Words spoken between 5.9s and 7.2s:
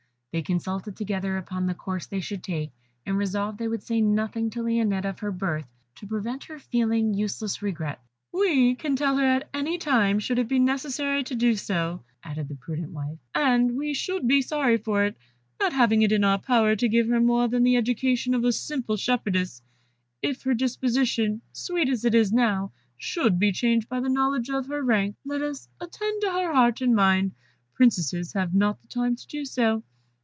to prevent her feeling